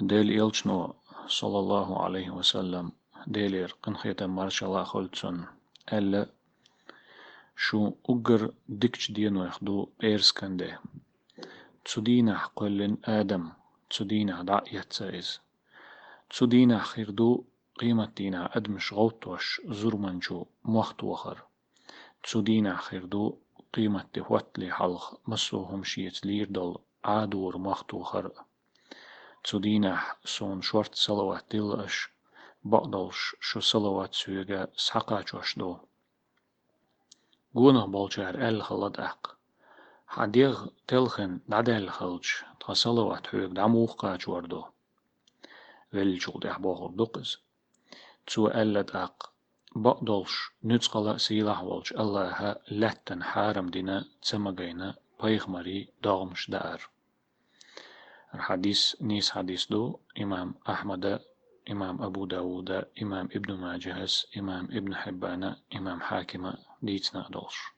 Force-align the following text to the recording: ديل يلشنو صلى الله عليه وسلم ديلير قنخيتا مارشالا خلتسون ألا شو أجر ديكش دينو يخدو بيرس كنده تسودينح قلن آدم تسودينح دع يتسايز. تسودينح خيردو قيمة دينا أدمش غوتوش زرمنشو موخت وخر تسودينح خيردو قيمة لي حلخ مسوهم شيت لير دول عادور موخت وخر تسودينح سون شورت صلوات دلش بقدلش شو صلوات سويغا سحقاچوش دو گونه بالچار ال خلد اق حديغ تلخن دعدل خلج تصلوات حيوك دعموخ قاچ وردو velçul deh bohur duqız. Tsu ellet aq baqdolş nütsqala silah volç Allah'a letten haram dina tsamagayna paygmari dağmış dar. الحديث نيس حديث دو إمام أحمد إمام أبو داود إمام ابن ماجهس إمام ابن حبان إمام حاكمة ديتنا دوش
ديل 0.00 0.30
يلشنو 0.30 0.94
صلى 1.26 1.58
الله 1.58 2.02
عليه 2.02 2.30
وسلم 2.30 2.92
ديلير 3.26 3.76
قنخيتا 3.82 4.26
مارشالا 4.26 4.84
خلتسون 4.84 5.46
ألا 5.92 6.26
شو 7.56 7.92
أجر 8.08 8.54
ديكش 8.68 9.12
دينو 9.12 9.44
يخدو 9.44 9.88
بيرس 10.00 10.32
كنده 10.32 10.80
تسودينح 11.84 12.46
قلن 12.56 12.96
آدم 13.04 13.52
تسودينح 13.90 14.40
دع 14.40 14.60
يتسايز. 14.72 15.40
تسودينح 16.30 16.84
خيردو 16.84 17.44
قيمة 17.80 18.12
دينا 18.16 18.56
أدمش 18.56 18.92
غوتوش 18.92 19.60
زرمنشو 19.68 20.44
موخت 20.64 21.04
وخر 21.04 21.42
تسودينح 22.22 22.80
خيردو 22.82 23.38
قيمة 23.74 24.06
لي 24.58 24.70
حلخ 24.72 25.14
مسوهم 25.28 25.84
شيت 25.84 26.26
لير 26.26 26.48
دول 26.50 26.78
عادور 27.04 27.58
موخت 27.58 27.94
وخر 29.43 29.43
تسودينح 29.43 30.17
سون 30.25 30.61
شورت 30.61 30.95
صلوات 30.95 31.45
دلش 31.51 32.09
بقدلش 32.63 33.35
شو 33.41 33.59
صلوات 33.59 34.13
سويغا 34.15 34.67
سحقاچوش 34.85 35.49
دو 35.59 35.79
گونه 37.55 37.83
بالچار 37.93 38.35
ال 38.49 38.63
خلد 38.67 38.99
اق 38.99 39.37
حديغ 40.07 40.67
تلخن 40.87 41.41
دعدل 41.49 41.89
خلج 41.89 42.25
تصلوات 42.59 43.27
حيوك 43.27 43.51
دعموخ 43.57 43.91
قاچ 44.01 44.27
وردو 44.27 44.63
velçul 45.95 46.37
deh 46.43 46.57
bohur 46.65 46.91
duqız. 46.99 47.29
Tsu 48.27 48.41
ellet 48.61 48.91
aq 49.05 49.17
baqdolş 49.85 50.33
nütsqala 50.69 51.13
silah 51.25 51.59
volç 51.69 51.87
Allah'a 52.03 52.51
letten 52.81 53.21
haram 53.31 53.67
dina 53.75 53.97
tsamagayna 54.25 54.89
paygmari 55.19 55.79
dağmış 56.03 56.41
dar. 56.51 56.79
الحديث 58.34 59.02
نيس 59.02 59.30
حديث 59.30 59.66
دو 59.66 59.98
إمام 60.20 60.54
أحمد 60.68 61.20
إمام 61.70 62.02
أبو 62.02 62.26
داود 62.26 62.70
إمام 63.02 63.28
ابن 63.36 63.54
ماجهس 63.54 64.26
إمام 64.36 64.64
ابن 64.64 64.94
حبان 64.94 65.56
إمام 65.76 66.00
حاكمة 66.00 66.54
ديتنا 66.82 67.28
دوش 67.30 67.73